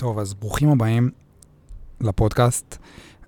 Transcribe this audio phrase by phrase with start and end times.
[0.00, 1.10] טוב, אז ברוכים הבאים
[2.00, 2.76] לפודקאסט.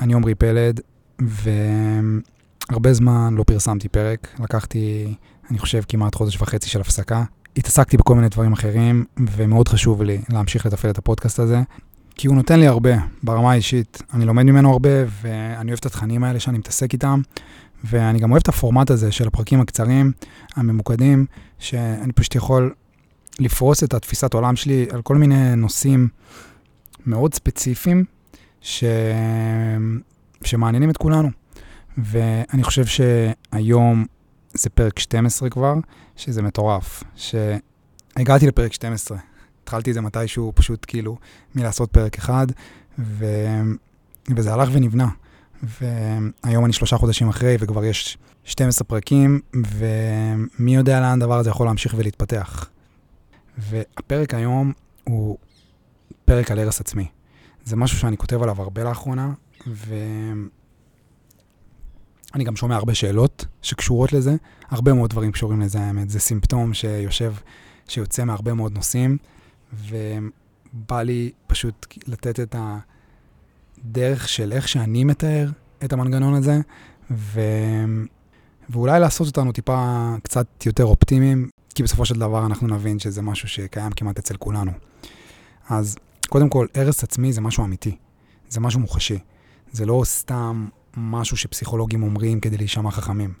[0.00, 0.80] אני עמרי פלד,
[1.18, 4.28] והרבה זמן לא פרסמתי פרק.
[4.40, 5.14] לקחתי,
[5.50, 7.24] אני חושב, כמעט חודש וחצי של הפסקה.
[7.56, 9.04] התעסקתי בכל מיני דברים אחרים,
[9.36, 11.62] ומאוד חשוב לי להמשיך לתפעל את הפודקאסט הזה,
[12.14, 14.02] כי הוא נותן לי הרבה, ברמה האישית.
[14.14, 14.90] אני לומד ממנו הרבה,
[15.22, 17.20] ואני אוהב את התכנים האלה שאני מתעסק איתם,
[17.84, 20.12] ואני גם אוהב את הפורמט הזה של הפרקים הקצרים,
[20.56, 21.26] הממוקדים,
[21.58, 22.74] שאני פשוט יכול
[23.38, 26.08] לפרוס את התפיסת עולם שלי על כל מיני נושאים
[27.06, 28.04] מאוד ספציפיים,
[28.60, 28.84] ש...
[30.44, 31.30] שמעניינים את כולנו.
[31.98, 34.04] ואני חושב שהיום
[34.54, 35.74] זה פרק 12 כבר,
[36.16, 37.04] שזה מטורף.
[37.16, 39.18] שהגעתי לפרק 12.
[39.62, 41.16] התחלתי את זה מתישהו פשוט כאילו
[41.54, 42.46] מלעשות פרק אחד,
[42.98, 43.26] ו...
[44.36, 45.08] וזה הלך ונבנה.
[45.62, 51.66] והיום אני שלושה חודשים אחרי, וכבר יש 12 פרקים, ומי יודע לאן הדבר הזה יכול
[51.66, 52.68] להמשיך ולהתפתח.
[53.58, 54.72] והפרק היום
[55.04, 55.38] הוא
[56.24, 57.06] פרק על הרס עצמי.
[57.64, 59.32] זה משהו שאני כותב עליו הרבה לאחרונה,
[59.66, 60.44] ואני
[62.44, 64.36] גם שומע הרבה שאלות שקשורות לזה,
[64.68, 66.10] הרבה מאוד דברים קשורים לזה, האמת.
[66.10, 67.34] זה סימפטום שיושב,
[67.88, 69.18] שיוצא מהרבה מאוד נושאים,
[69.72, 72.56] ובא לי פשוט לתת את
[73.78, 75.50] הדרך של איך שאני מתאר
[75.84, 76.60] את המנגנון הזה,
[77.10, 77.40] ו...
[78.70, 83.48] ואולי לעשות אותנו טיפה קצת יותר אופטימיים, כי בסופו של דבר אנחנו נבין שזה משהו
[83.48, 84.72] שקיים כמעט אצל כולנו.
[85.68, 85.96] אז
[86.34, 87.96] קודם כל, הרס עצמי זה משהו אמיתי,
[88.48, 89.18] זה משהו מוחשי.
[89.72, 93.34] זה לא סתם משהו שפסיכולוגים אומרים כדי להישמע חכמים.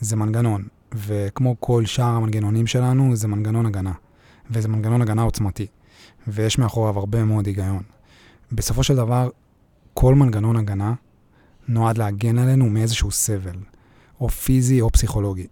[0.00, 3.92] זה מנגנון, וכמו כל שאר המנגנונים שלנו, זה מנגנון הגנה.
[4.50, 5.66] וזה מנגנון הגנה עוצמתי,
[6.28, 7.82] ויש מאחוריו הרבה מאוד היגיון.
[8.52, 9.28] בסופו של דבר,
[9.94, 10.94] כל מנגנון הגנה
[11.68, 13.56] נועד להגן עלינו מאיזשהו סבל,
[14.20, 15.46] או פיזי או פסיכולוגי.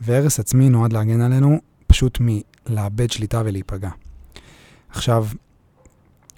[0.00, 3.90] והרס עצמי נועד להגן עלינו פשוט מלאבד שליטה ולהיפגע.
[4.90, 5.26] עכשיו,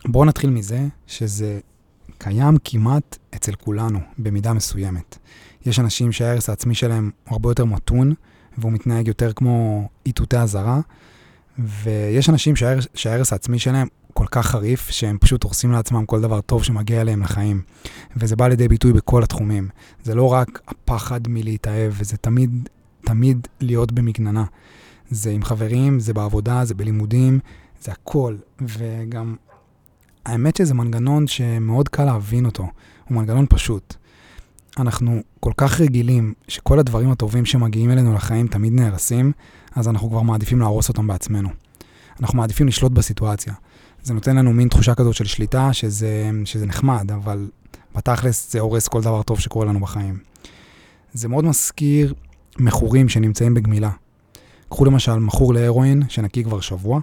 [0.06, 1.60] בואו נתחיל מזה שזה
[2.18, 5.18] קיים כמעט אצל כולנו, במידה מסוימת.
[5.66, 8.14] יש אנשים שההרס העצמי שלהם הוא הרבה יותר מתון,
[8.58, 10.80] והוא מתנהג יותר כמו איתותי אזהרה,
[11.58, 12.54] ויש אנשים
[12.94, 17.22] שההרס, העצמי שלהם כל כך חריף, שהם פשוט הורסים לעצמם כל דבר טוב שמגיע אליהם
[17.22, 17.62] לחיים.
[18.16, 19.68] וזה בא לידי ביטוי בכל התחומים.
[20.04, 22.68] זה לא רק הפחד מלהתאהב, וזה תמיד,
[23.04, 24.44] תמיד להיות במגננה.
[25.10, 27.38] זה עם חברים, זה בעבודה, זה בלימודים,
[27.82, 28.36] זה הכל.
[28.60, 29.36] וגם
[30.26, 32.68] האמת שזה מנגנון שמאוד קל להבין אותו,
[33.08, 33.94] הוא מנגנון פשוט.
[34.78, 39.32] אנחנו כל כך רגילים שכל הדברים הטובים שמגיעים אלינו לחיים תמיד נהרסים,
[39.74, 41.48] אז אנחנו כבר מעדיפים להרוס אותם בעצמנו.
[42.20, 43.54] אנחנו מעדיפים לשלוט בסיטואציה.
[44.02, 47.48] זה נותן לנו מין תחושה כזאת של שליטה, שזה, שזה נחמד, אבל
[47.94, 50.18] בתכלס זה הורס כל דבר טוב שקורה לנו בחיים.
[51.12, 52.14] זה מאוד מזכיר
[52.58, 53.90] מכורים שנמצאים בגמילה.
[54.68, 57.00] קחו למשל מכור להרואין שנקי כבר שבוע,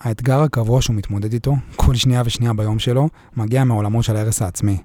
[0.00, 4.76] האתגר הקבוע שהוא מתמודד איתו, כל שנייה ושנייה ביום שלו, מגיע מעולמו של ההרס העצמי.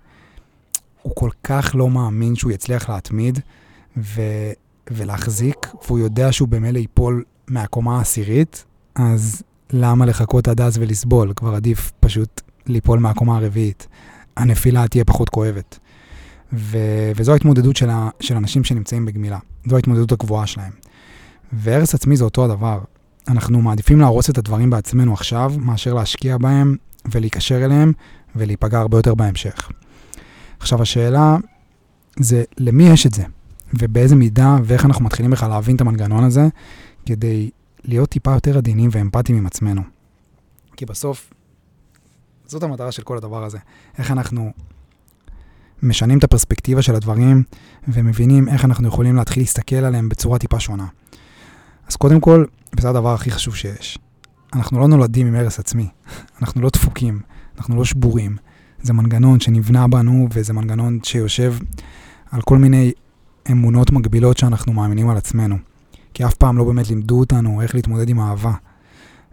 [1.02, 3.40] הוא כל כך לא מאמין שהוא יצליח להתמיד
[3.98, 4.22] ו...
[4.92, 8.66] ולהחזיק, והוא יודע שהוא במילא ייפול מהקומה העשירית,
[8.96, 11.34] אז למה לחכות עד אז ולסבול?
[11.36, 13.88] כבר עדיף פשוט ליפול מהקומה הרביעית.
[14.38, 15.80] הנפילה תהיה פחות כואבת.
[16.54, 16.78] ו...
[17.16, 18.10] וזו ההתמודדות של, ה...
[18.20, 19.40] של אנשים שנמצאים בגמילה.
[19.66, 20.72] זו ההתמודדות הקבועה שלהם.
[21.54, 22.80] והרס עצמי זה אותו הדבר.
[23.28, 26.76] אנחנו מעדיפים להרוס את הדברים בעצמנו עכשיו, מאשר להשקיע בהם
[27.12, 27.94] ולהיקשר אליהם
[28.36, 29.72] ולהיפגע הרבה יותר בהמשך.
[30.60, 31.38] עכשיו השאלה
[32.20, 33.24] זה למי יש את זה,
[33.74, 36.48] ובאיזה מידה ואיך אנחנו מתחילים בכלל להבין את המנגנון הזה,
[37.06, 37.50] כדי
[37.84, 39.82] להיות טיפה יותר עדינים ואמפתיים עם עצמנו.
[40.76, 41.34] כי בסוף,
[42.48, 43.58] זאת המטרה של כל הדבר הזה.
[43.98, 44.52] איך אנחנו
[45.84, 47.44] משנים את הפרספקטיבה של הדברים
[47.88, 50.88] ומבינים איך אנחנו יכולים להתחיל להסתכל עליהם בצורה טיפה שונה.
[51.94, 52.46] אז קודם כל,
[52.78, 53.98] וזה הדבר הכי חשוב שיש,
[54.54, 55.88] אנחנו לא נולדים עם הרס עצמי,
[56.42, 57.20] אנחנו לא דפוקים,
[57.58, 58.38] אנחנו לא שבורים.
[58.82, 61.56] זה מנגנון שנבנה בנו, וזה מנגנון שיושב
[62.32, 62.92] על כל מיני
[63.52, 65.56] אמונות מגבילות שאנחנו מאמינים על עצמנו.
[66.14, 68.54] כי אף פעם לא באמת לימדו אותנו איך להתמודד עם אהבה,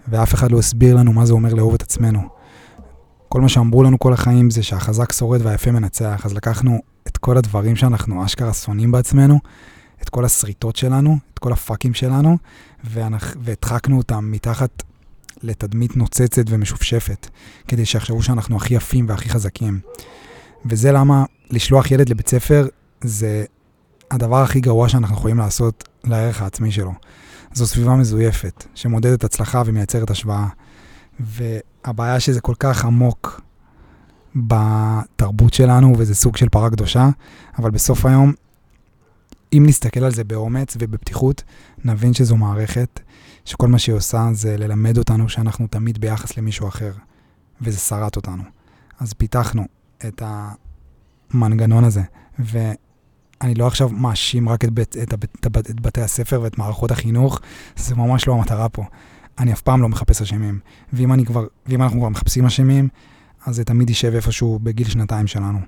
[0.08, 2.20] ואף אחד לא הסביר לנו מה זה אומר לאהוב את עצמנו.
[3.28, 6.78] כל מה שאמרו לנו כל החיים זה שהחזק שורד והיפה מנצח, אז לקחנו
[7.08, 9.38] את כל הדברים שאנחנו אשכרה שונאים בעצמנו,
[10.02, 12.38] את כל השריטות שלנו, את כל הפאקים שלנו,
[12.84, 14.82] והדחקנו אותם מתחת
[15.42, 17.28] לתדמית נוצצת ומשופשפת,
[17.68, 19.80] כדי שיחשבו שאנחנו הכי יפים והכי חזקים.
[20.64, 22.68] וזה למה לשלוח ילד לבית ספר
[23.00, 23.44] זה
[24.10, 26.92] הדבר הכי גרוע שאנחנו יכולים לעשות לערך העצמי שלו.
[27.52, 30.46] זו סביבה מזויפת, שמודדת הצלחה ומייצרת השוואה.
[31.20, 33.40] והבעיה שזה כל כך עמוק
[34.36, 37.08] בתרבות שלנו, וזה סוג של פרה קדושה,
[37.58, 38.32] אבל בסוף היום
[39.52, 41.42] אם נסתכל על זה באומץ ובפתיחות,
[41.84, 43.00] נבין שזו מערכת
[43.44, 46.92] שכל מה שהיא עושה זה ללמד אותנו שאנחנו תמיד ביחס למישהו אחר.
[47.60, 48.42] וזה שרט אותנו.
[49.00, 49.64] אז פיתחנו
[50.06, 50.22] את
[51.34, 52.02] המנגנון הזה,
[52.38, 56.90] ואני לא עכשיו מאשים רק את, בית, את, את, את, את בתי הספר ואת מערכות
[56.90, 57.40] החינוך,
[57.76, 58.84] זה ממש לא המטרה פה.
[59.38, 60.60] אני אף פעם לא מחפש אשמים,
[60.92, 62.88] ואם, כבר, ואם אנחנו כבר מחפשים אשמים,
[63.46, 65.58] אז זה תמיד יישב איפשהו בגיל שנתיים שלנו.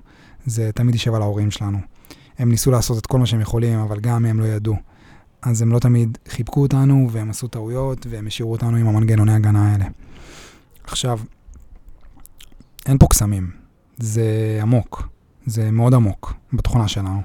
[0.45, 1.77] זה תמיד יישב על ההורים שלנו.
[2.37, 4.75] הם ניסו לעשות את כל מה שהם יכולים, אבל גם הם לא ידעו.
[5.41, 9.71] אז הם לא תמיד חיבקו אותנו, והם עשו טעויות, והם השאירו אותנו עם המנגנוני הגנה
[9.71, 9.85] האלה.
[10.83, 11.19] עכשיו,
[12.85, 13.51] אין פה קסמים,
[13.97, 15.07] זה עמוק,
[15.45, 17.21] זה מאוד עמוק בתוכנה שלנו.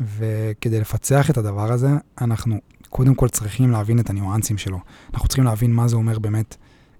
[0.00, 1.90] וכדי לפצח את הדבר הזה,
[2.20, 2.58] אנחנו
[2.88, 4.80] קודם כל צריכים להבין את הניואנסים שלו.
[5.14, 6.56] אנחנו צריכים להבין מה זה אומר באמת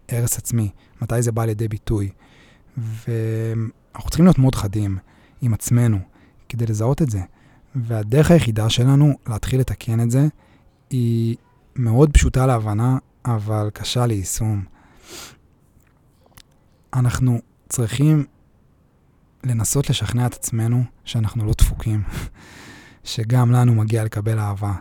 [0.08, 0.70] הרס עצמי,
[1.02, 2.10] מתי זה בא לידי ביטוי.
[2.76, 4.98] ואנחנו צריכים להיות מאוד חדים
[5.40, 5.98] עם עצמנו
[6.48, 7.20] כדי לזהות את זה.
[7.74, 10.26] והדרך היחידה שלנו להתחיל לתקן את זה
[10.90, 11.36] היא
[11.76, 14.64] מאוד פשוטה להבנה, אבל קשה ליישום.
[16.94, 18.24] אנחנו צריכים
[19.44, 22.02] לנסות לשכנע את עצמנו שאנחנו לא דפוקים,
[23.04, 24.74] שגם לנו מגיע לקבל אהבה.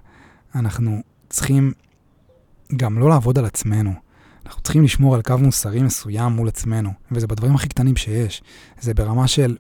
[0.56, 1.74] אנחנו צריכים
[2.76, 3.94] גם לא לעבוד על עצמנו.
[4.46, 8.44] אנחנו צריכים לשמור על קו מוסרי מסוים מול עצמנו, וזה בדברים הכי קטנים שיש.
[8.80, 9.58] זה ברמה של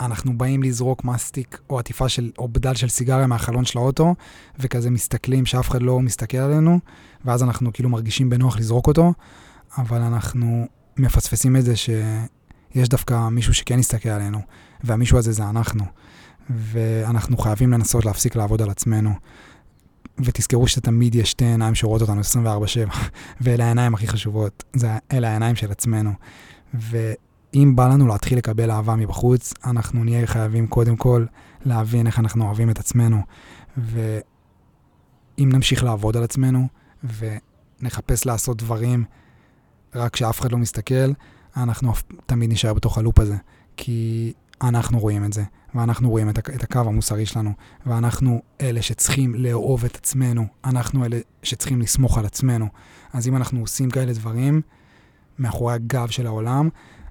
[0.00, 4.14] אנחנו באים לזרוק מסטיק או עטיפה של, או בדל של סיגריה מהחלון של האוטו,
[4.58, 6.78] וכזה מסתכלים שאף אחד לא מסתכל עלינו,
[7.24, 9.12] ואז אנחנו כאילו מרגישים בנוח לזרוק אותו,
[9.78, 10.66] אבל אנחנו
[10.96, 14.38] מפספסים את זה שיש דווקא מישהו שכן יסתכל עלינו,
[14.84, 15.84] והמישהו הזה זה אנחנו.
[16.50, 19.10] ואנחנו חייבים לנסות להפסיק לעבוד על עצמנו.
[20.24, 22.96] ותזכרו שתמיד יש שתי עיניים שרואות אותנו 24/7,
[23.40, 26.12] ואלה העיניים הכי חשובות, זה, אלה העיניים של עצמנו.
[27.54, 31.24] ואם בא לנו להתחיל לקבל אהבה מבחוץ, אנחנו נהיה חייבים קודם כל
[31.64, 33.22] להבין איך אנחנו אוהבים את עצמנו.
[33.76, 36.68] ואם נמשיך לעבוד על עצמנו,
[37.04, 39.04] ונחפש לעשות דברים
[39.94, 41.12] רק כשאף אחד לא מסתכל,
[41.56, 41.92] אנחנו
[42.26, 43.36] תמיד נשאר בתוך הלופ הזה.
[43.76, 45.44] כי אנחנו רואים את זה,
[45.74, 47.52] ואנחנו רואים את הקו המוסרי שלנו,
[47.86, 52.68] ואנחנו אלה שצריכים לאהוב את עצמנו, אנחנו אלה שצריכים לסמוך על עצמנו.
[53.12, 54.60] אז אם אנחנו עושים כאלה דברים
[55.38, 56.68] מאחורי הגב של העולם,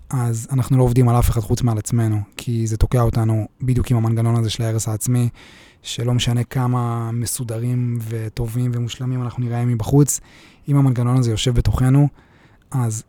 [0.09, 3.91] אז אנחנו לא עובדים על אף אחד חוץ מעל עצמנו, כי זה תוקע אותנו בדיוק
[3.91, 5.29] עם המנגנון הזה של ההרס העצמי,
[5.81, 10.19] שלא משנה כמה מסודרים וטובים ומושלמים אנחנו נראה מבחוץ,
[10.67, 12.07] אם המנגנון הזה יושב בתוכנו,
[12.71, 13.03] אז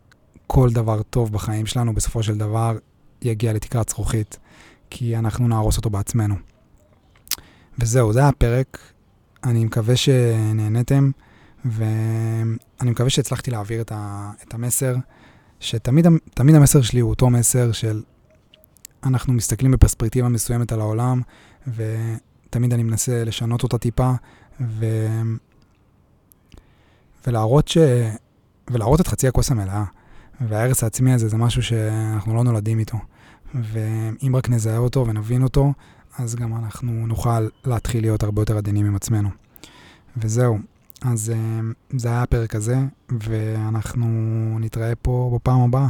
[0.47, 2.77] כל דבר טוב בחיים שלנו בסופו של דבר
[3.21, 4.37] יגיע לתקרת זכוכית,
[4.89, 6.35] כי אנחנו נהרוס אותו בעצמנו.
[7.79, 8.77] וזהו, זה הפרק.
[9.43, 11.11] אני מקווה שנהנתם,
[11.65, 14.95] ואני מקווה שהצלחתי להעביר את, ה, את המסר,
[15.59, 16.05] שתמיד
[16.55, 18.01] המסר שלי הוא אותו מסר של
[19.03, 21.21] אנחנו מסתכלים בפרספקטיבה מסוימת על העולם,
[21.67, 24.11] ותמיד אני מנסה לשנות אותה טיפה,
[24.61, 24.85] ו...
[27.27, 27.77] ולהראות, ש...
[28.71, 29.83] ולהראות את חצי הכוס המלאה.
[30.41, 32.97] וההרס העצמי הזה זה משהו שאנחנו לא נולדים איתו.
[33.55, 35.73] ואם רק נזהה אותו ונבין אותו,
[36.17, 39.29] אז גם אנחנו נוכל להתחיל להיות הרבה יותר עדינים עם עצמנו.
[40.17, 40.57] וזהו,
[41.01, 41.59] אז אה,
[41.97, 42.77] זה היה הפרק הזה,
[43.09, 44.07] ואנחנו
[44.59, 45.87] נתראה פה בפעם הבאה.